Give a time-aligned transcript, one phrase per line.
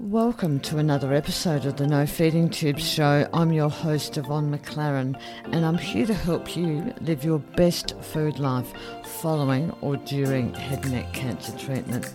[0.00, 3.28] Welcome to another episode of the No Feeding Tubes Show.
[3.34, 5.20] I'm your host, Yvonne McClaren,
[5.52, 8.72] and I'm here to help you live your best food life
[9.20, 12.06] following or during head and neck cancer treatment.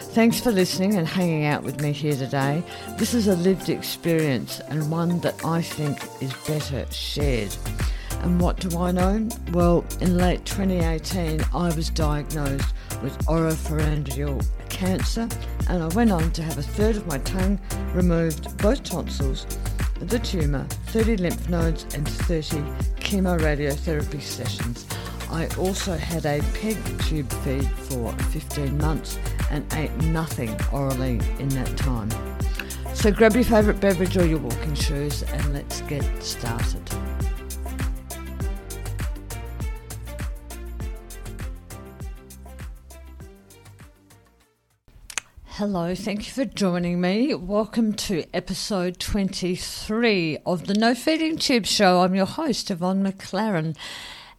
[0.00, 2.62] Thanks for listening and hanging out with me here today.
[2.96, 7.54] This is a lived experience and one that I think is better shared.
[8.22, 9.28] And what do I know?
[9.52, 12.72] Well, in late 2018, I was diagnosed
[13.02, 15.28] with oropharyngeal cancer,
[15.68, 17.58] and I went on to have a third of my tongue
[17.94, 19.46] removed, both tonsils,
[20.00, 22.58] the tumour, 30 lymph nodes, and 30
[23.00, 24.86] chemoradiotherapy sessions.
[25.30, 29.18] I also had a peg tube feed for 15 months
[29.50, 32.10] and ate nothing orally in that time.
[32.94, 36.82] So grab your favourite beverage or your walking shoes and let's get started.
[45.58, 47.34] Hello, thank you for joining me.
[47.34, 52.02] Welcome to episode 23 of the No Feeding Tube Show.
[52.02, 53.74] I'm your host, Yvonne McClaren.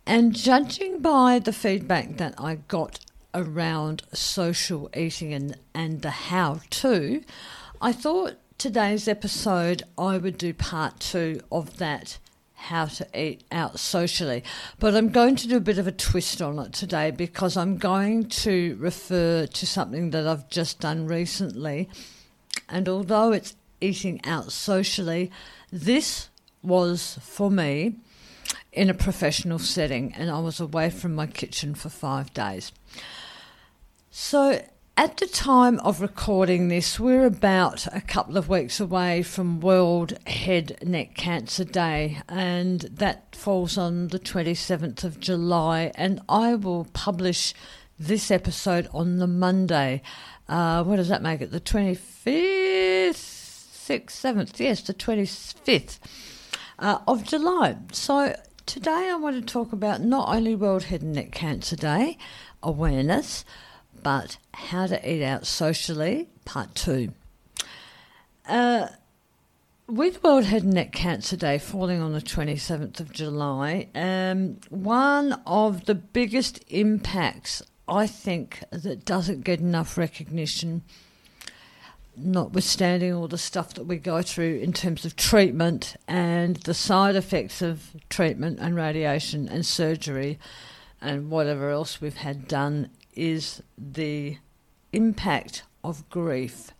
[0.05, 2.99] And judging by the feedback that I got
[3.33, 7.23] around social eating and, and the how to,
[7.81, 12.19] I thought today's episode I would do part two of that
[12.57, 14.43] how to eat out socially.
[14.79, 17.77] But I'm going to do a bit of a twist on it today because I'm
[17.77, 21.87] going to refer to something that I've just done recently.
[22.67, 25.31] And although it's eating out socially,
[25.71, 26.29] this
[26.63, 27.95] was for me
[28.73, 32.71] in a professional setting, and I was away from my kitchen for five days.
[34.11, 34.63] So,
[34.97, 40.17] at the time of recording this, we're about a couple of weeks away from World
[40.25, 45.91] Head Neck Cancer Day, and that falls on the 27th of July.
[45.93, 47.53] And I will publish
[47.99, 50.01] this episode on the Monday.
[50.49, 51.51] Uh, what does that make it?
[51.51, 54.59] The 25th, 6th, 7th?
[54.59, 55.99] Yes, the 25th
[56.79, 57.77] uh, of July.
[57.91, 62.17] So today I want to talk about not only World Head and Neck Cancer Day
[62.63, 63.45] awareness
[64.07, 67.11] but How to Eat Out Socially, Part 2.
[68.47, 68.87] Uh,
[69.85, 75.41] with World Head and Neck Cancer Day falling on the 27th of July, um, one
[75.45, 80.83] of the biggest impacts I think that doesn't get enough recognition,
[82.15, 87.17] notwithstanding all the stuff that we go through in terms of treatment and the side
[87.17, 90.39] effects of treatment and radiation and surgery
[91.01, 94.37] and whatever else we've had done, is the
[94.93, 96.71] impact of grief.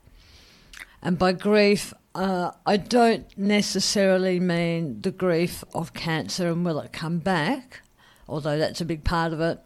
[1.02, 6.94] And by grief, uh, I don't necessarily mean the grief of cancer and will it
[6.94, 7.82] come back,
[8.28, 9.60] although that's a big part of it.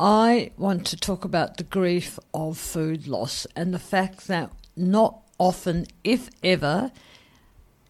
[0.00, 5.20] I want to talk about the grief of food loss and the fact that not
[5.38, 6.92] often, if ever,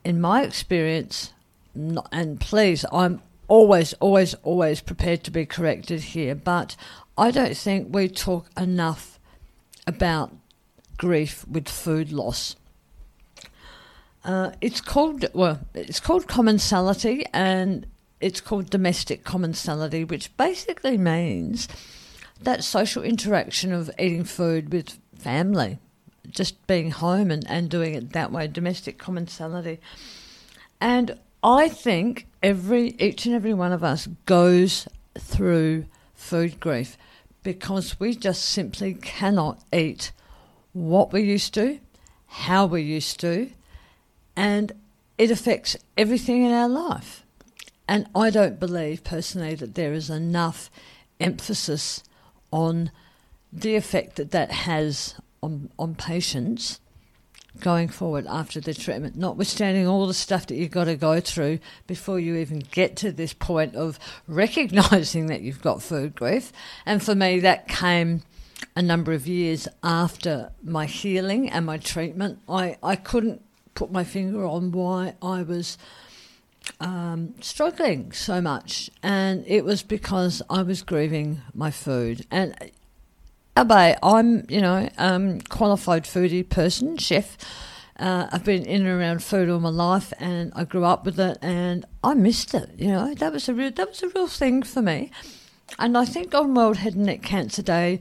[0.04, 1.32] in my experience,
[1.74, 6.76] not, and please, I'm always, always, always prepared to be corrected here, but
[7.18, 9.18] I don't think we talk enough
[9.88, 10.32] about
[10.98, 12.54] grief with food loss.
[14.24, 17.86] Uh, it's called well, it's called commensality, and
[18.20, 21.66] it's called domestic commensality, which basically means
[22.40, 25.78] that social interaction of eating food with family,
[26.30, 29.78] just being home and, and doing it that way, domestic commensality.
[30.80, 34.86] And I think every each and every one of us goes
[35.18, 35.86] through
[36.18, 36.98] food grief
[37.42, 40.12] because we just simply cannot eat
[40.72, 41.78] what we used to,
[42.26, 43.50] how we used to,
[44.36, 44.72] and
[45.16, 47.24] it affects everything in our life.
[47.86, 50.70] And I don't believe personally that there is enough
[51.18, 52.02] emphasis
[52.52, 52.90] on
[53.50, 56.80] the effect that that has on, on patients
[57.60, 61.58] going forward after the treatment, notwithstanding all the stuff that you've got to go through
[61.86, 63.98] before you even get to this point of
[64.28, 66.52] recognizing that you've got food grief.
[66.86, 68.22] And for me, that came
[68.76, 72.38] a number of years after my healing and my treatment.
[72.48, 73.42] I, I couldn't
[73.74, 75.78] put my finger on why I was
[76.80, 82.26] um, struggling so much, and it was because I was grieving my food.
[82.30, 82.54] And
[83.58, 87.36] Abe, I'm, you know, um, qualified foodie person, chef.
[87.98, 91.18] Uh, I've been in and around food all my life, and I grew up with
[91.18, 92.70] it, and I missed it.
[92.76, 95.10] You know, that was a real that was a real thing for me.
[95.76, 97.98] And I think on World Head and Neck Cancer Day,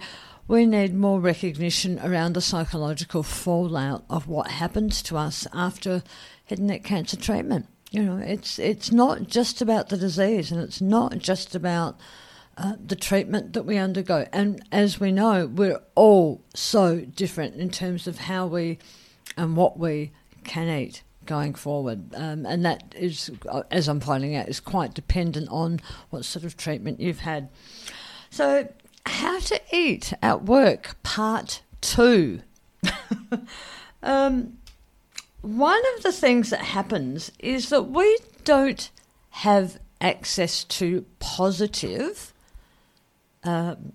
[0.48, 6.04] we need more recognition around the psychological fallout of what happens to us after
[6.46, 7.66] head and neck cancer treatment.
[7.90, 12.00] You know, it's it's not just about the disease, and it's not just about
[12.58, 14.26] uh, the treatment that we undergo.
[14.34, 18.80] And as we know, we're all so different in terms of how we
[19.38, 20.12] and what we
[20.44, 22.16] can eat going forward.
[22.16, 23.30] Um, and that is,
[23.70, 27.50] as I'm finding out, is quite dependent on what sort of treatment you've had.
[28.32, 28.74] So,
[29.06, 32.42] how to eat at work, part two.
[34.02, 34.58] um,
[35.42, 38.90] one of the things that happens is that we don't
[39.30, 42.34] have access to positive
[43.44, 43.94] um,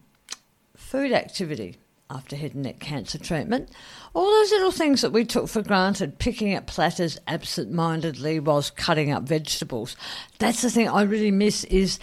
[0.76, 1.76] food activity
[2.10, 3.70] after head and neck cancer treatment.
[4.14, 9.10] All those little things that we took for granted, picking up platters absent-mindedly whilst cutting
[9.10, 9.96] up vegetables.
[10.38, 11.98] That's the thing I really miss is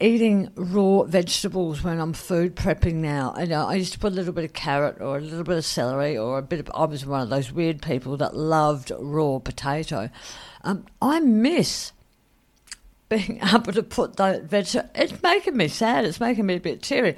[0.00, 3.34] eating raw vegetables when I'm food prepping now.
[3.36, 5.58] I know I used to put a little bit of carrot or a little bit
[5.58, 6.70] of celery or a bit of.
[6.74, 10.08] I was one of those weird people that loved raw potato.
[10.62, 11.92] Um, I miss
[13.10, 14.88] being able to put that vegetable.
[14.94, 16.06] It's making me sad.
[16.06, 17.16] It's making me a bit teary.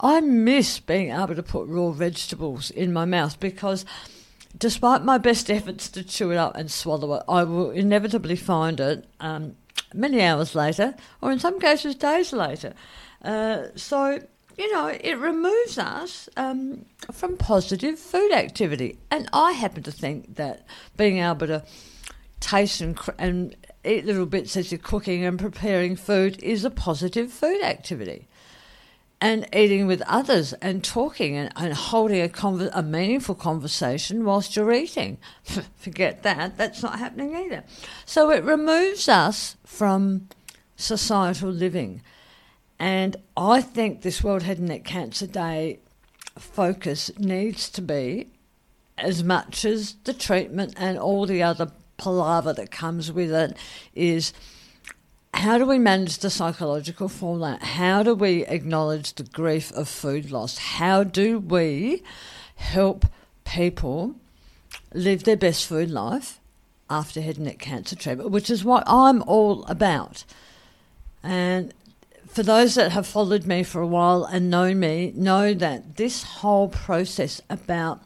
[0.00, 3.84] I miss being able to put raw vegetables in my mouth because,
[4.58, 8.80] despite my best efforts to chew it up and swallow it, I will inevitably find
[8.80, 9.54] it um,
[9.92, 12.74] many hours later, or in some cases days later.
[13.22, 14.20] Uh, so
[14.56, 18.98] you know, it removes us um, from positive food activity.
[19.10, 20.64] And I happen to think that
[20.96, 21.64] being able to
[22.40, 27.32] taste and, and eat little bits as you're cooking and preparing food is a positive
[27.32, 28.26] food activity.
[29.20, 34.56] And eating with others and talking and, and holding a, conver- a meaningful conversation whilst
[34.56, 35.18] you're eating.
[35.76, 37.64] Forget that, that's not happening either.
[38.04, 40.28] So it removes us from
[40.76, 42.02] societal living.
[42.78, 45.78] And I think this World Head and Neck Cancer Day
[46.38, 48.28] focus needs to be
[48.98, 53.56] as much as the treatment and all the other palaver that comes with it
[53.94, 54.32] is
[55.32, 57.62] how do we manage the psychological fallout?
[57.62, 60.58] How do we acknowledge the grief of food loss?
[60.58, 62.02] How do we
[62.56, 63.06] help
[63.44, 64.14] people
[64.92, 66.40] live their best food life
[66.88, 70.24] after head and neck cancer treatment, which is what I'm all about.
[71.22, 71.72] And
[72.28, 76.22] for those that have followed me for a while and know me, know that this
[76.22, 78.02] whole process about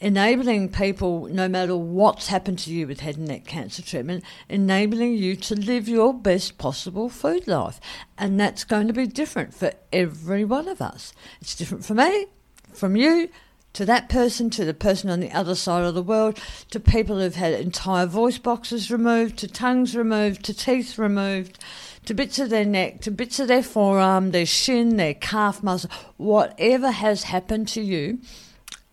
[0.00, 5.14] enabling people, no matter what's happened to you with head and neck cancer treatment, enabling
[5.14, 7.80] you to live your best possible food life.
[8.16, 11.12] And that's going to be different for every one of us.
[11.40, 12.26] It's different for me,
[12.72, 13.28] from you,
[13.72, 16.38] to that person, to the person on the other side of the world,
[16.70, 21.58] to people who've had entire voice boxes removed, to tongues removed, to teeth removed,
[22.04, 25.90] to bits of their neck, to bits of their forearm, their shin, their calf muscle,
[26.16, 28.18] whatever has happened to you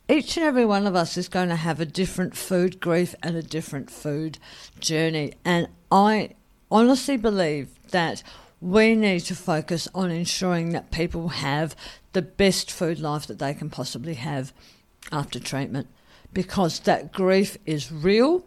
[0.07, 3.35] each and every one of us is going to have a different food grief and
[3.35, 4.37] a different food
[4.79, 5.33] journey.
[5.43, 6.31] And I
[6.69, 8.21] honestly believe that
[8.61, 11.75] we need to focus on ensuring that people have
[12.13, 14.53] the best food life that they can possibly have
[15.11, 15.87] after treatment
[16.33, 18.45] because that grief is real.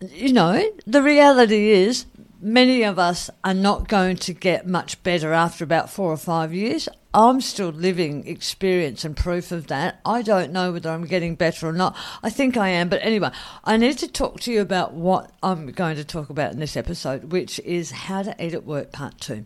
[0.00, 2.06] You know, the reality is
[2.42, 6.52] many of us are not going to get much better after about four or five
[6.52, 6.88] years.
[7.14, 10.00] I'm still living experience and proof of that.
[10.04, 11.96] I don't know whether I'm getting better or not.
[12.22, 12.88] I think I am.
[12.88, 13.30] But anyway,
[13.64, 16.76] I need to talk to you about what I'm going to talk about in this
[16.76, 19.44] episode, which is how to eat at work part two.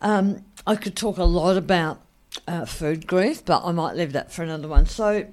[0.00, 2.00] Um, I could talk a lot about
[2.48, 4.86] uh, food grief, but I might leave that for another one.
[4.86, 5.26] So,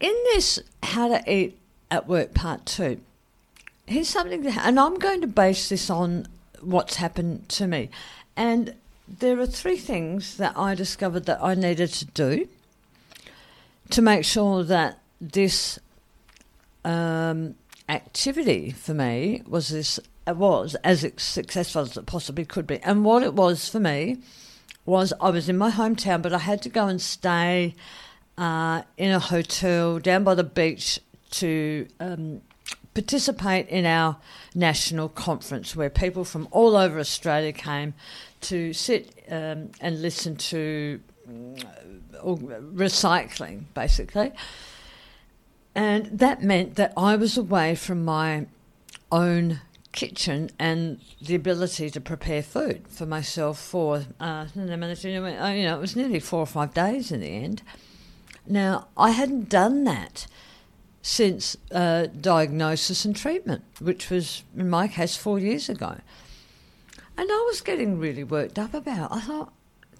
[0.00, 1.58] in this how to eat
[1.90, 3.00] at work part two,
[3.86, 6.26] here's something, that, and I'm going to base this on
[6.60, 7.90] what's happened to me.
[8.36, 8.74] And
[9.06, 12.48] there are three things that I discovered that I needed to do
[13.90, 15.78] to make sure that this
[16.84, 17.54] um,
[17.88, 22.78] activity for me was this was as successful as it possibly could be.
[22.78, 24.18] And what it was for me
[24.86, 27.74] was I was in my hometown, but I had to go and stay
[28.38, 30.98] uh, in a hotel down by the beach
[31.32, 32.40] to um,
[32.94, 34.16] participate in our
[34.54, 37.94] national conference where people from all over Australia came
[38.42, 44.32] to sit um, and listen to uh, recycling, basically.
[45.74, 48.46] And that meant that I was away from my
[49.10, 49.60] own
[49.92, 55.96] kitchen and the ability to prepare food for myself for, uh, you know, it was
[55.96, 57.62] nearly four or five days in the end.
[58.46, 60.26] Now, I hadn't done that
[61.06, 65.98] since uh, diagnosis and treatment, which was, in my case, four years ago.
[67.18, 69.12] And I was getting really worked up about.
[69.12, 69.52] I thought,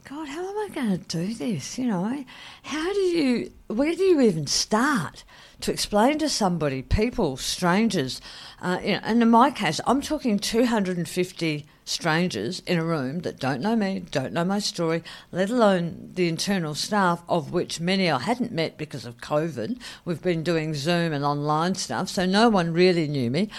[0.09, 1.79] God, how am I going to do this?
[1.79, 2.25] You know,
[2.63, 5.25] how do you, where do you even start
[5.61, 8.23] to explain to somebody, people, strangers,
[8.63, 13.39] uh, you know, and in my case, I'm talking 250 strangers in a room that
[13.39, 18.11] don't know me, don't know my story, let alone the internal staff, of which many
[18.11, 19.79] I hadn't met because of COVID.
[20.05, 23.51] We've been doing Zoom and online stuff, so no one really knew me.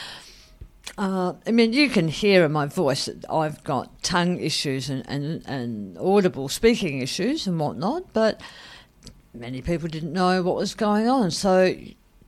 [0.98, 5.04] Uh, I mean, you can hear in my voice that I've got tongue issues and,
[5.08, 8.40] and, and audible speaking issues and whatnot, but
[9.34, 11.32] many people didn't know what was going on.
[11.32, 11.76] So,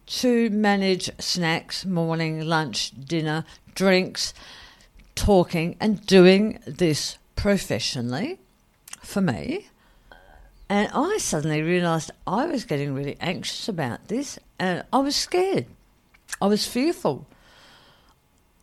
[0.08, 4.34] to manage snacks, morning, lunch, dinner, drinks,
[5.17, 8.39] talking, and doing this professionally
[9.01, 9.67] for me.
[10.69, 15.65] And I suddenly realised I was getting really anxious about this and I was scared.
[16.41, 17.25] I was fearful.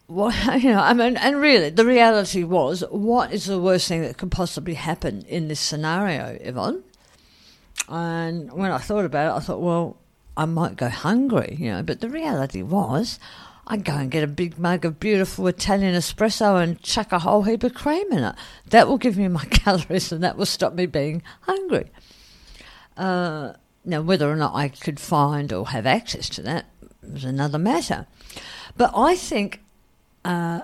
[0.07, 4.03] What, you know, I mean, and really, the reality was, what is the worst thing
[4.03, 6.83] that could possibly happen in this scenario, Yvonne?
[7.89, 9.97] And when I thought about it, I thought, well,
[10.37, 11.83] I might go hungry, you know.
[11.83, 13.19] But the reality was,
[13.67, 17.43] I'd go and get a big mug of beautiful Italian espresso and chuck a whole
[17.43, 18.35] heap of cream in it.
[18.69, 21.91] That will give me my calories and that will stop me being hungry.
[22.97, 23.55] Uh,
[23.85, 26.67] now, whether or not I could find or have access to that
[27.03, 28.07] was another matter.
[28.77, 29.61] But I think
[30.25, 30.63] uh,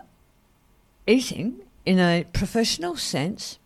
[1.06, 3.58] eating in a professional sense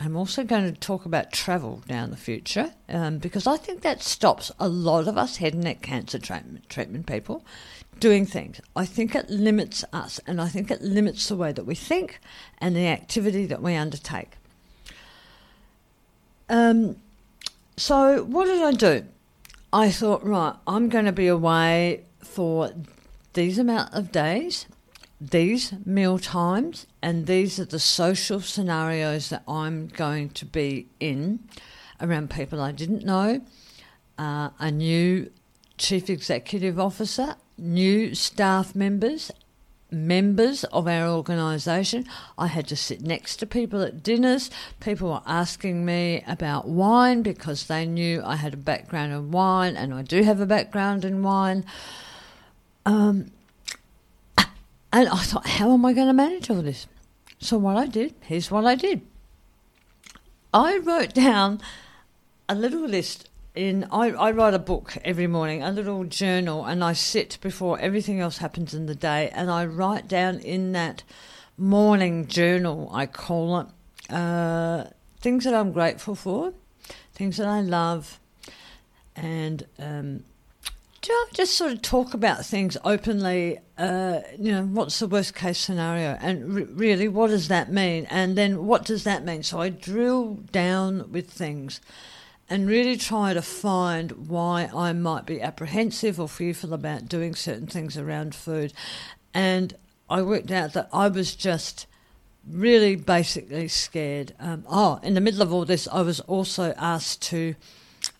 [0.00, 4.00] I'm also going to talk about travel down the future um, because I think that
[4.00, 7.44] stops a lot of us head and neck cancer treatment, treatment people
[8.00, 8.60] doing things.
[8.74, 12.20] I think it limits us and I think it limits the way that we think
[12.58, 14.32] and the activity that we undertake.
[16.48, 16.96] Um,
[17.76, 19.06] so, what did I do?
[19.72, 22.72] I thought, right, I'm going to be away for
[23.34, 24.66] these amount of days
[25.20, 31.40] these meal times, and these are the social scenarios that I'm going to be in
[32.00, 33.40] around people I didn't know,
[34.16, 35.30] uh, a new
[35.76, 39.30] chief executive officer, new staff members,
[39.90, 42.06] members of our organisation.
[42.36, 44.50] I had to sit next to people at dinners.
[44.80, 49.76] People were asking me about wine because they knew I had a background in wine,
[49.76, 51.64] and I do have a background in wine.
[52.86, 53.30] Um,
[54.92, 56.86] and I thought, how am I going to manage all this?
[57.40, 59.02] So, what I did, here's what I did
[60.52, 61.60] I wrote down
[62.48, 63.28] a little list.
[63.54, 67.78] In, I, I write a book every morning, a little journal, and I sit before
[67.80, 71.02] everything else happens in the day, and I write down in that
[71.56, 73.66] morning journal, I call it,
[74.10, 74.84] uh,
[75.20, 76.52] things that I'm grateful for,
[77.14, 78.20] things that I love,
[79.16, 80.24] and um,
[81.32, 83.58] just sort of talk about things openly.
[83.76, 88.06] Uh, you know, what's the worst case scenario, and re- really, what does that mean?
[88.10, 89.42] And then, what does that mean?
[89.42, 91.80] So I drill down with things,
[92.50, 97.66] and really try to find why I might be apprehensive or fearful about doing certain
[97.66, 98.72] things around food,
[99.34, 99.74] and
[100.08, 101.86] I worked out that I was just
[102.50, 104.32] really basically scared.
[104.40, 107.54] Um, oh, in the middle of all this, I was also asked to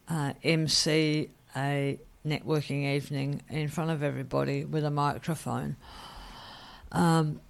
[0.08, 5.76] uh, MC a networking evening in front of everybody with a microphone.
[6.92, 7.40] Um,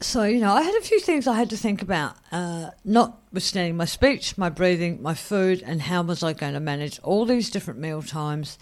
[0.00, 3.76] so, you know, I had a few things I had to think about, uh, notwithstanding
[3.76, 7.50] my speech, my breathing, my food, and how was I going to manage all these
[7.50, 8.58] different meal times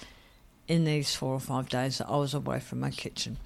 [0.66, 3.36] in these four or five days that I was away from my kitchen.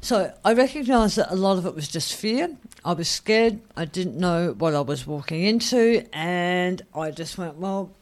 [0.00, 2.56] So I recognised that a lot of it was just fear.
[2.84, 3.60] I was scared.
[3.76, 7.92] I didn't know what I was walking into, and I just went, well,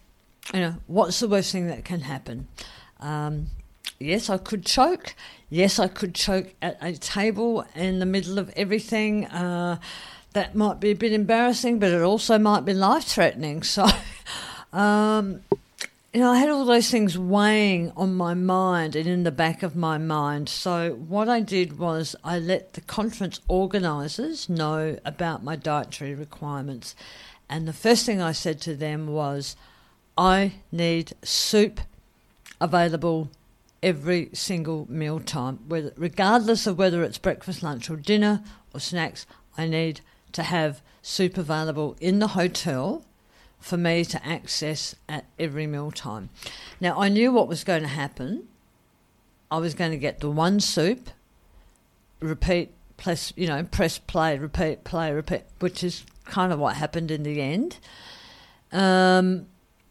[0.55, 2.47] you know, what's the worst thing that can happen?
[3.01, 3.49] Um,
[3.99, 5.17] yes, I could choke.
[5.51, 9.25] Yes, I could choke at a table in the middle of everything.
[9.27, 9.79] Uh,
[10.35, 13.63] that might be a bit embarrassing, but it also might be life threatening.
[13.63, 13.87] So,
[14.75, 15.41] um,
[16.13, 19.63] you know, I had all those things weighing on my mind and in the back
[19.63, 20.51] of my mind.
[20.51, 26.95] So, what I did was I let the conference organisers know about my dietary requirements.
[27.49, 29.57] And the first thing I said to them was,
[30.19, 31.81] I need soup
[32.61, 33.31] available
[33.83, 38.43] every single meal time, whether, regardless of whether it's breakfast, lunch, or dinner
[38.75, 39.27] or snacks.
[39.57, 40.01] I need
[40.33, 43.05] to have soup available in the hotel
[43.61, 46.31] for me to access at every meal time.
[46.81, 48.47] Now, I knew what was going to happen.
[49.51, 51.11] I was going to get the one soup,
[52.21, 57.11] repeat, press, you know, press play, repeat, play, repeat, which is kind of what happened
[57.11, 57.79] in the end.
[58.71, 59.47] Um,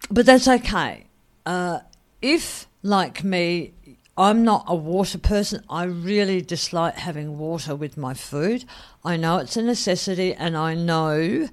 [0.09, 1.05] but that's okay.
[1.45, 1.79] Uh,
[2.21, 3.73] if, like me,
[4.17, 8.65] I'm not a water person, I really dislike having water with my food.
[9.05, 11.49] I know it's a necessity and I know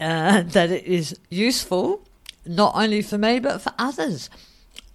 [0.00, 2.06] uh, that it is useful,
[2.46, 4.30] not only for me, but for others.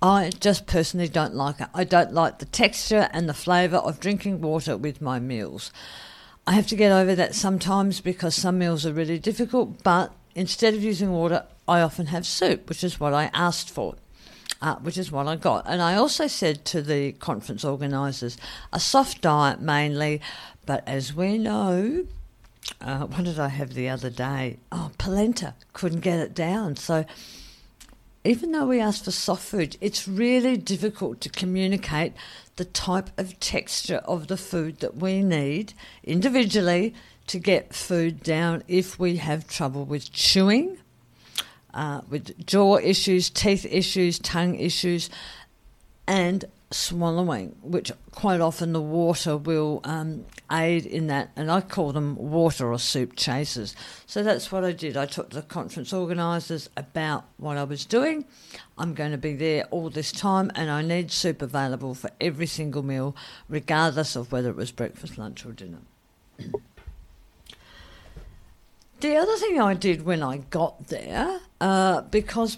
[0.01, 1.68] I just personally don't like it.
[1.74, 5.72] I don't like the texture and the flavour of drinking water with my meals.
[6.48, 10.74] I have to get over that sometimes because some meals are really difficult, but instead
[10.74, 13.96] of using water, I often have soup, which is what I asked for.
[14.60, 15.66] Uh, which is what I got.
[15.68, 18.38] And I also said to the conference organisers,
[18.74, 20.20] a soft diet mainly,
[20.66, 22.08] but as we know,
[22.82, 24.58] uh, what did I have the other day?
[24.72, 25.54] Oh, polenta.
[25.74, 26.76] Couldn't get it down.
[26.76, 27.06] So
[28.24, 32.14] even though we ask for soft food, it's really difficult to communicate
[32.58, 35.74] the type of texture of the food that we need
[36.04, 36.94] individually
[37.28, 40.78] to get food down if we have trouble with chewing,
[41.77, 45.10] uh, with jaw issues, teeth issues, tongue issues,
[46.07, 51.29] and swallowing, which quite often the water will um, aid in that.
[51.36, 53.75] And I call them water or soup chasers.
[54.07, 54.98] So that's what I did.
[54.98, 58.25] I talked to the conference organisers about what I was doing.
[58.77, 62.48] I'm going to be there all this time, and I need soup available for every
[62.48, 63.15] single meal,
[63.48, 65.81] regardless of whether it was breakfast, lunch, or dinner.
[69.00, 72.58] The other thing I did when I got there, uh, because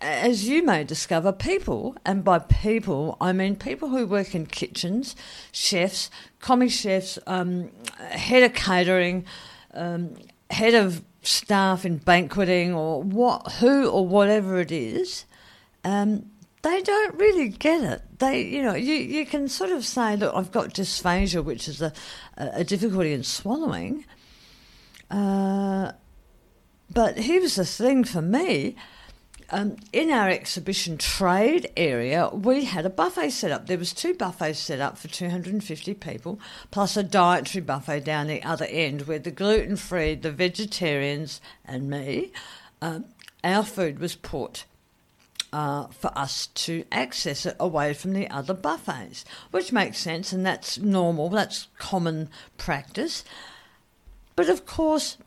[0.00, 5.14] as you may discover, people, and by people, I mean people who work in kitchens,
[5.52, 6.08] chefs,
[6.40, 9.26] commis chefs, um, head of catering,
[9.74, 10.14] um,
[10.50, 15.26] head of staff in banqueting, or what, who, or whatever it is,
[15.84, 16.30] um,
[16.62, 18.02] they don't really get it.
[18.18, 21.82] They, you know, you, you can sort of say, look, I've got dysphagia, which is
[21.82, 21.92] a,
[22.38, 24.06] a difficulty in swallowing.
[25.10, 25.92] Uh,
[26.92, 28.76] but here's the thing for me
[29.50, 33.66] um, in our exhibition trade area, we had a buffet set up.
[33.66, 36.38] There was two buffets set up for 250 people,
[36.70, 42.32] plus a dietary buffet down the other end where the gluten-free, the vegetarians, and me,
[42.82, 43.06] um,
[43.42, 44.64] our food was put.
[45.50, 50.44] Uh, for us to access it away from the other buffets, which makes sense and
[50.44, 53.24] that's normal, that's common practice.
[54.38, 55.18] But of course,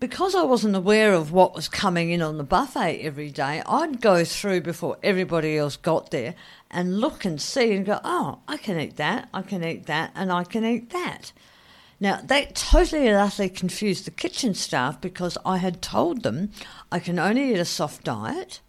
[0.00, 4.00] because I wasn't aware of what was coming in on the buffet every day, I'd
[4.00, 6.34] go through before everybody else got there
[6.70, 10.12] and look and see and go, oh, I can eat that, I can eat that,
[10.14, 11.34] and I can eat that.
[12.00, 16.50] Now, that totally and utterly confused the kitchen staff because I had told them
[16.90, 18.62] I can only eat a soft diet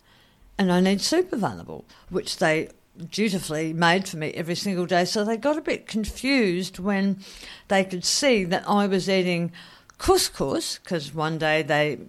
[0.58, 2.68] and I need soup available, which they
[3.08, 5.06] dutifully made for me every single day.
[5.06, 7.20] So they got a bit confused when
[7.68, 9.52] they could see that I was eating
[10.00, 12.00] couscous because one day they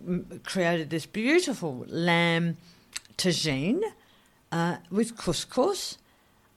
[0.44, 2.56] created this beautiful lamb
[3.18, 3.82] tagine
[4.50, 5.98] uh, with couscous,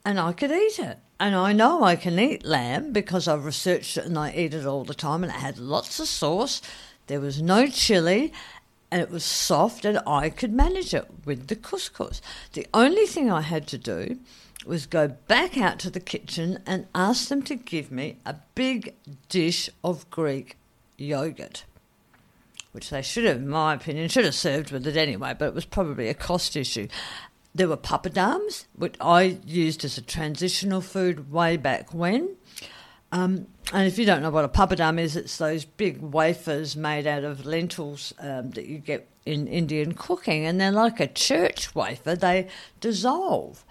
[0.06, 1.00] and I could eat it.
[1.20, 4.66] And I know I can eat lamb because I've researched it and I eat it
[4.66, 5.24] all the time.
[5.24, 6.62] And it had lots of sauce.
[7.08, 8.34] There was no chili,
[8.92, 12.22] and it was soft, and I could manage it with the couscous.
[12.54, 14.20] The only thing I had to do
[14.66, 18.94] was go back out to the kitchen and ask them to give me a big
[19.30, 20.58] dish of Greek
[20.98, 21.66] yogurt,
[22.72, 25.54] which they should have, in my opinion, should have served with it anyway, but it
[25.54, 26.88] was probably a cost issue.
[27.56, 32.36] There were papadums, which I used as a transitional food way back when.
[33.12, 37.06] Um, and if you don't know what a papadum is, it's those big wafers made
[37.06, 41.76] out of lentils um, that you get in Indian cooking, and they're like a church
[41.76, 42.48] wafer, they
[42.82, 43.64] dissolve.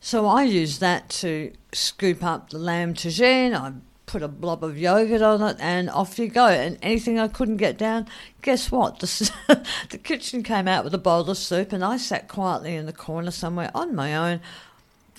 [0.00, 3.54] So I use that to scoop up the lamb tagine.
[3.54, 3.72] I
[4.06, 6.46] put a blob of yogurt on it, and off you go.
[6.46, 8.06] And anything I couldn't get down,
[8.40, 9.00] guess what?
[9.00, 12.86] The, the kitchen came out with a bowl of soup, and I sat quietly in
[12.86, 14.40] the corner somewhere on my own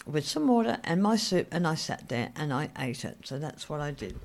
[0.06, 3.18] with some water and my soup, and I sat there and I ate it.
[3.26, 4.18] So that's what I did.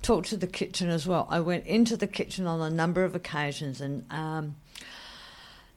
[0.00, 1.26] Talked to the kitchen as well.
[1.28, 4.54] I went into the kitchen on a number of occasions, and um,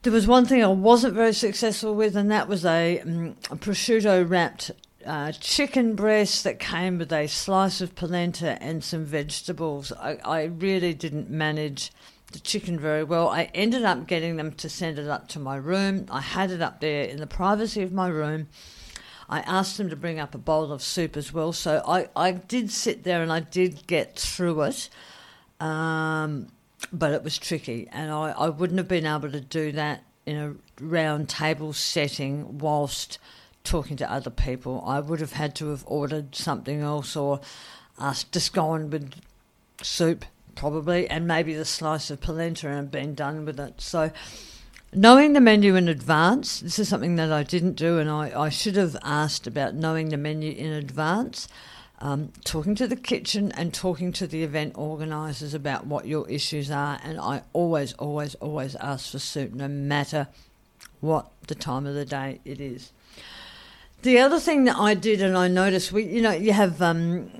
[0.02, 3.56] there was one thing I wasn't very successful with, and that was a, um, a
[3.56, 4.70] prosciutto wrapped
[5.06, 9.92] uh, chicken breast that came with a slice of polenta and some vegetables.
[9.92, 11.90] I, I really didn't manage
[12.32, 13.28] the chicken very well.
[13.28, 16.06] I ended up getting them to send it up to my room.
[16.10, 18.48] I had it up there in the privacy of my room.
[19.28, 21.52] I asked them to bring up a bowl of soup as well.
[21.52, 24.88] So I, I did sit there and I did get through it.
[25.60, 26.48] Um,
[26.92, 30.36] but it was tricky, and I, I wouldn't have been able to do that in
[30.36, 33.18] a round table setting whilst
[33.64, 34.82] talking to other people.
[34.86, 37.40] I would have had to have ordered something else or
[37.98, 39.14] asked, just gone with
[39.82, 43.80] soup probably and maybe the slice of polenta and been done with it.
[43.80, 44.10] So
[44.92, 48.48] knowing the menu in advance, this is something that I didn't do and I, I
[48.48, 51.48] should have asked about knowing the menu in advance.
[52.00, 56.68] Um, talking to the kitchen and talking to the event organisers about what your issues
[56.68, 56.98] are.
[57.04, 60.26] And I always, always, always ask for soup, no matter
[61.00, 62.90] what the time of the day it is.
[64.02, 67.30] The other thing that I did, and I noticed, we, you know, you have um,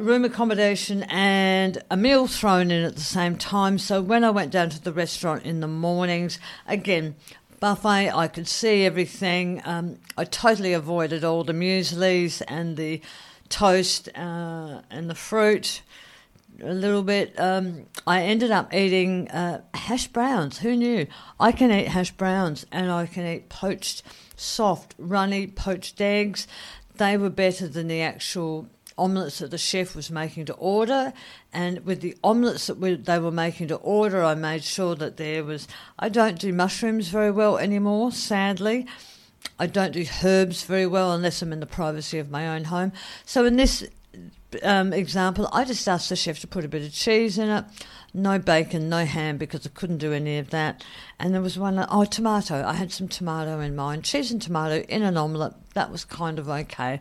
[0.00, 3.78] room accommodation and a meal thrown in at the same time.
[3.78, 7.14] So when I went down to the restaurant in the mornings, again,
[7.60, 9.62] buffet, I could see everything.
[9.64, 13.00] Um, I totally avoided all the mueslis and the
[13.48, 15.82] toast uh, and the fruit
[16.60, 17.38] a little bit.
[17.38, 20.58] Um, I ended up eating uh, hash browns.
[20.58, 21.06] Who knew?
[21.38, 24.02] I can eat hash browns and I can eat poached
[24.42, 26.46] soft, runny poached eggs.
[26.96, 31.12] They were better than the actual omelets that the chef was making to order.
[31.52, 35.16] And with the omelets that we, they were making to order, I made sure that
[35.16, 35.68] there was.
[35.98, 38.86] I don't do mushrooms very well anymore, sadly.
[39.58, 42.92] I don't do herbs very well unless I'm in the privacy of my own home.
[43.24, 43.86] So in this
[44.62, 47.64] um, example, I just asked the chef to put a bit of cheese in it
[48.14, 50.84] no bacon, no ham because I couldn't do any of that.
[51.18, 52.64] And there was one, oh, tomato.
[52.64, 55.54] I had some tomato in mine, cheese and tomato in an omelette.
[55.74, 57.00] That was kind of okay.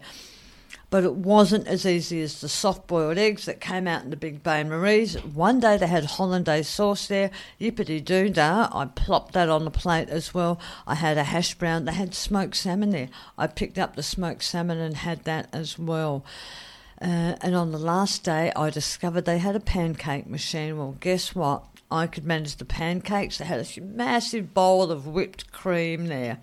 [0.90, 4.18] But it wasn't as easy as the soft boiled eggs that came out in the
[4.18, 5.16] big bain maries.
[5.24, 8.70] One day they had hollandaise sauce there, yippity doo dah.
[8.72, 10.60] I plopped that on the plate as well.
[10.86, 11.86] I had a hash brown.
[11.86, 13.10] They had smoked salmon there.
[13.38, 16.26] I picked up the smoked salmon and had that as well.
[17.02, 20.78] Uh, and on the last day, I discovered they had a pancake machine.
[20.78, 21.66] Well, guess what?
[21.90, 23.40] I could manage the pancakes.
[23.40, 26.40] They had a massive bowl of whipped cream there.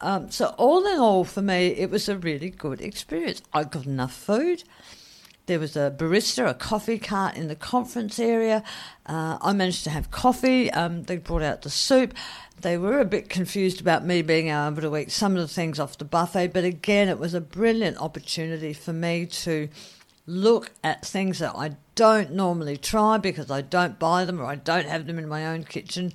[0.00, 3.42] Um, so, all in all, for me, it was a really good experience.
[3.52, 4.62] I got enough food.
[5.48, 8.62] There was a barista, a coffee cart in the conference area.
[9.06, 10.70] Uh, I managed to have coffee.
[10.70, 12.12] Um, they brought out the soup.
[12.60, 15.80] They were a bit confused about me being able to eat some of the things
[15.80, 19.70] off the buffet, but again, it was a brilliant opportunity for me to
[20.26, 24.56] look at things that I don't normally try because I don't buy them or I
[24.56, 26.12] don't have them in my own kitchen.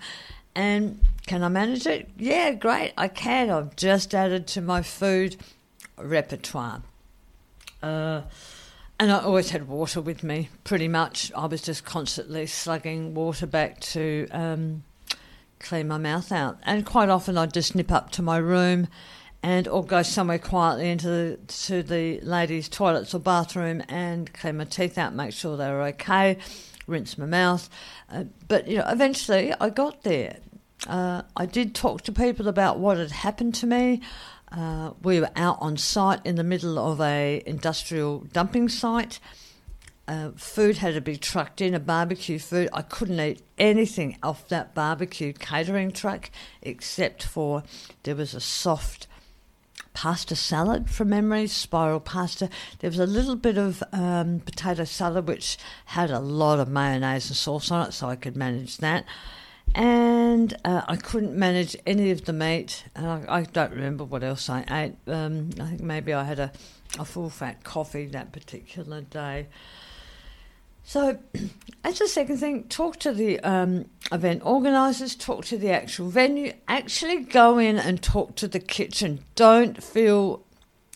[0.53, 2.07] And can I manage it?
[2.19, 3.49] Yeah, great, I can.
[3.49, 5.37] I've just added to my food
[5.97, 6.83] repertoire.
[7.81, 8.21] Uh,
[8.99, 11.31] and I always had water with me, pretty much.
[11.35, 14.83] I was just constantly slugging water back to um,
[15.59, 16.59] clean my mouth out.
[16.63, 18.87] And quite often I'd just nip up to my room
[19.41, 24.57] and or go somewhere quietly into the, to the ladies' toilets or bathroom and clean
[24.57, 26.37] my teeth out, make sure they were okay,
[26.87, 27.69] rinse my mouth.
[28.09, 30.37] Uh, but you know, eventually I got there.
[30.87, 34.01] Uh, I did talk to people about what had happened to me.
[34.55, 39.19] Uh, we were out on site in the middle of a industrial dumping site.
[40.07, 42.69] Uh, food had to be trucked in, a barbecue food.
[42.71, 46.29] I couldn't eat anything off that barbecue catering truck
[46.61, 47.63] except for
[48.03, 49.07] there was a soft
[49.93, 52.49] pasta salad from memory, spiral pasta.
[52.79, 57.29] There was a little bit of um, potato salad which had a lot of mayonnaise
[57.29, 59.05] and sauce on it, so I could manage that
[59.75, 62.85] and uh, I couldn't manage any of the meat.
[62.95, 65.11] And I, I don't remember what else I ate.
[65.11, 66.51] Um, I think maybe I had a,
[66.99, 69.47] a full fat coffee that particular day.
[70.83, 71.17] So,
[71.83, 76.53] as a second thing, talk to the um, event organisers, talk to the actual venue,
[76.67, 79.23] actually go in and talk to the kitchen.
[79.35, 80.43] Don't feel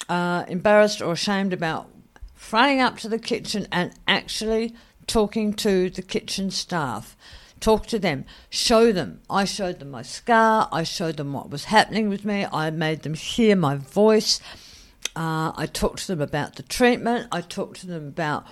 [0.10, 1.90] uh, embarrassed or ashamed about
[2.36, 4.76] fronting up to the kitchen and actually
[5.08, 7.18] talking to the kitchen staff
[7.60, 9.22] talk to them, show them.
[9.30, 13.04] I showed them my scar, I showed them what was happening with me, I made
[13.04, 14.40] them hear my voice.
[15.16, 18.46] Uh, I talked to them about the treatment, I talked to them about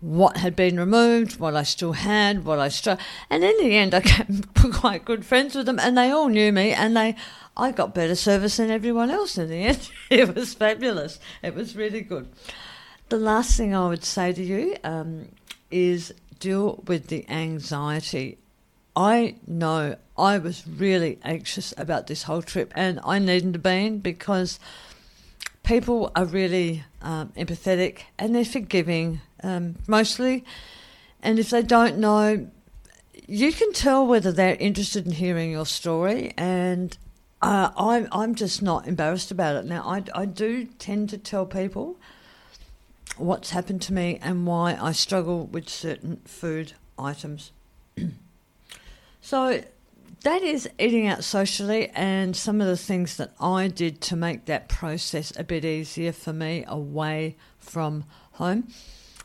[0.00, 3.94] what had been removed, what I still had, what I still, and in the end,
[3.94, 4.42] I became
[4.72, 7.14] quite good friends with them, and they all knew me, and they,
[7.56, 9.90] I got better service than everyone else in the end.
[10.10, 11.18] it was fabulous.
[11.42, 12.28] It was really good.
[13.10, 15.28] The last thing I would say to you um,
[15.70, 18.38] is deal with the anxiety
[19.00, 24.00] I know I was really anxious about this whole trip, and I needn't have been
[24.00, 24.60] because
[25.62, 30.44] people are really um, empathetic and they're forgiving um, mostly.
[31.22, 32.46] And if they don't know,
[33.26, 36.34] you can tell whether they're interested in hearing your story.
[36.36, 36.94] And
[37.40, 39.82] uh, I'm I'm just not embarrassed about it now.
[39.82, 41.96] I I do tend to tell people
[43.16, 47.52] what's happened to me and why I struggle with certain food items.
[49.20, 49.62] So
[50.22, 54.46] that is eating out socially and some of the things that I did to make
[54.46, 58.68] that process a bit easier for me away from home.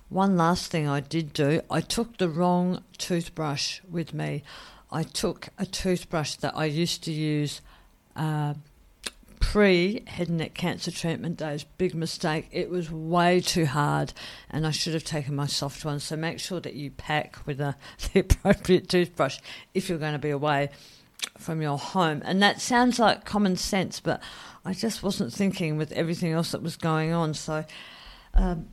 [0.09, 4.43] One last thing I did do, I took the wrong toothbrush with me.
[4.91, 7.61] I took a toothbrush that I used to use
[8.15, 8.53] uh,
[9.55, 11.63] pre head and neck cancer treatment days.
[11.77, 12.45] Big mistake.
[12.51, 14.11] It was way too hard,
[14.49, 16.01] and I should have taken my soft one.
[16.01, 17.77] So make sure that you pack with a,
[18.13, 19.39] the appropriate toothbrush
[19.73, 20.71] if you're going to be away.
[21.37, 22.21] from your home.
[22.25, 24.21] And that sounds like common sense, but
[24.65, 27.33] I just wasn't thinking with everything else that was going on.
[27.33, 27.63] So
[28.33, 28.67] um,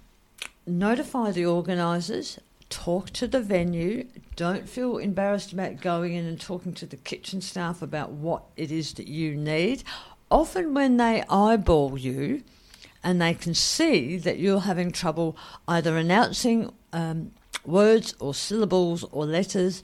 [0.66, 2.40] notify the organisers,
[2.70, 7.40] talk to the venue, don't feel embarrassed about going in and talking to the kitchen
[7.40, 9.84] staff about what it is that you need.
[10.32, 12.42] Often, when they eyeball you
[13.04, 15.36] and they can see that you're having trouble
[15.68, 17.32] either announcing um,
[17.66, 19.82] words or syllables or letters,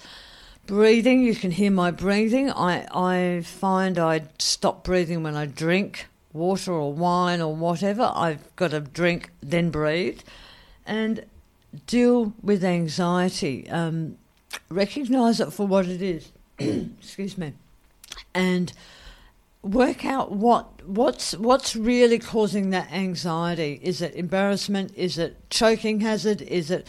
[0.64, 2.50] breathing, you can hear my breathing.
[2.50, 8.11] I, I find I stop breathing when I drink water or wine or whatever.
[8.14, 10.20] I've got to drink, then breathe.
[10.87, 11.26] And
[11.87, 13.68] deal with anxiety.
[13.68, 14.16] Um,
[14.70, 16.32] recognize it for what it is.
[16.58, 17.52] Excuse me.
[18.34, 18.72] And
[19.62, 23.80] work out what what's what's really causing that anxiety.
[23.82, 24.92] Is it embarrassment?
[24.96, 26.42] Is it choking hazard?
[26.42, 26.86] Is it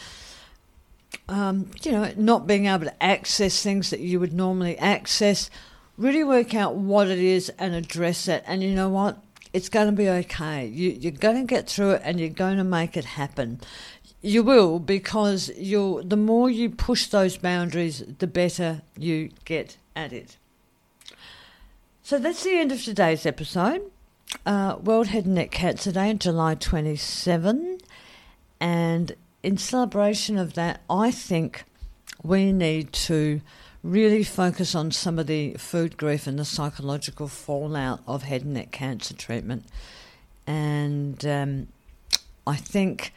[1.28, 5.50] um, you know not being able to access things that you would normally access?
[5.98, 8.44] Really work out what it is and address it.
[8.48, 9.22] And you know what?
[9.52, 10.66] It's going to be okay.
[10.66, 13.60] You, you're going to get through it, and you're going to make it happen.
[14.22, 20.14] You will because you the more you push those boundaries, the better you get at
[20.14, 20.38] it.
[22.10, 23.84] So that's the end of today's episode.
[24.44, 27.78] Uh, World Head and Neck Cancer Day, July 27.
[28.60, 31.66] And in celebration of that, I think
[32.24, 33.42] we need to
[33.84, 38.56] really focus on some of the food grief and the psychological fallout of head and
[38.56, 39.66] neck cancer treatment.
[40.48, 41.68] And um,
[42.48, 43.14] I think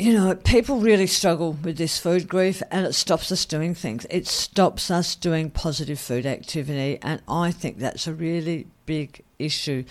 [0.00, 4.06] you know, people really struggle with this food grief and it stops us doing things.
[4.08, 9.84] It stops us doing positive food activity, and I think that's a really big issue.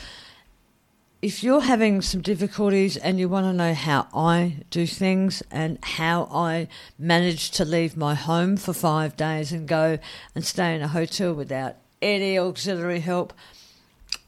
[1.22, 5.78] If you're having some difficulties and you want to know how I do things and
[5.84, 10.00] how I manage to leave my home for five days and go
[10.34, 13.32] and stay in a hotel without any auxiliary help,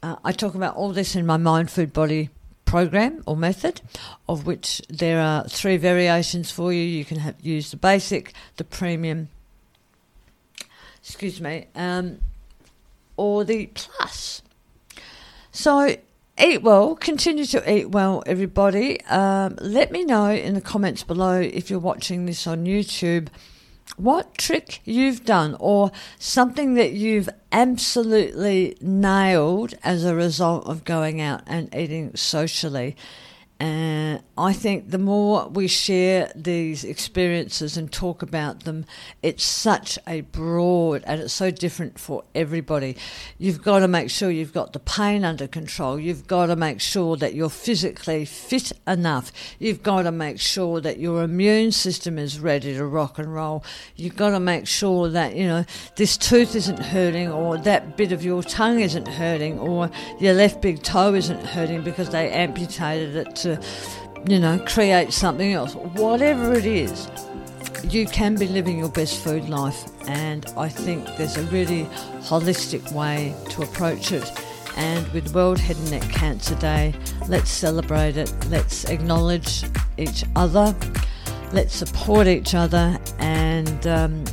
[0.00, 2.30] uh, I talk about all this in my Mind Food Body
[2.72, 3.82] program or method,
[4.26, 6.80] of which there are three variations for you.
[6.80, 9.28] You can have, use the basic, the premium,
[11.02, 12.16] excuse me, um,
[13.18, 14.40] or the plus.
[15.50, 15.96] So
[16.40, 19.02] eat well, continue to eat well, everybody.
[19.02, 23.28] Um, let me know in the comments below if you're watching this on YouTube
[23.96, 31.20] what trick you've done or something that you've absolutely nailed as a result of going
[31.20, 32.96] out and eating socially.
[33.62, 38.86] And I think the more we share these experiences and talk about them,
[39.22, 42.96] it's such a broad and it's so different for everybody.
[43.38, 45.96] You've got to make sure you've got the pain under control.
[45.96, 49.30] You've got to make sure that you're physically fit enough.
[49.60, 53.62] You've got to make sure that your immune system is ready to rock and roll.
[53.94, 58.10] You've got to make sure that, you know, this tooth isn't hurting or that bit
[58.10, 63.14] of your tongue isn't hurting or your left big toe isn't hurting because they amputated
[63.14, 63.51] it to
[64.26, 65.74] you know, create something else.
[65.74, 67.08] Whatever it is,
[67.84, 69.84] you can be living your best food life.
[70.06, 71.84] And I think there's a really
[72.22, 74.30] holistic way to approach it.
[74.76, 76.94] And with World Head and Neck Cancer Day,
[77.28, 78.32] let's celebrate it.
[78.48, 79.64] Let's acknowledge
[79.98, 80.74] each other.
[81.52, 82.98] Let's support each other.
[83.18, 84.24] And um,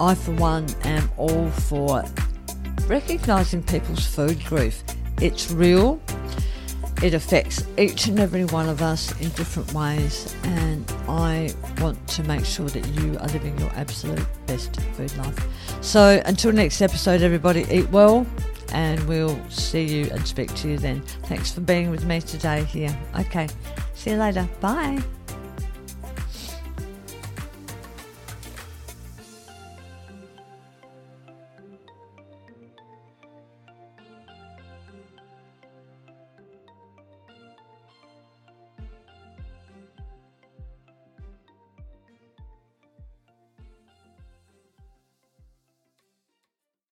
[0.00, 2.04] I, for one, am all for
[2.86, 4.82] recognising people's food grief.
[5.20, 6.00] It's real
[7.02, 12.22] it affects each and every one of us in different ways, and I want to
[12.24, 15.46] make sure that you are living your absolute best food life.
[15.80, 18.26] So, until next episode, everybody, eat well,
[18.72, 21.02] and we'll see you and speak to you then.
[21.24, 22.96] Thanks for being with me today here.
[23.18, 23.48] Okay,
[23.94, 24.48] see you later.
[24.60, 25.02] Bye.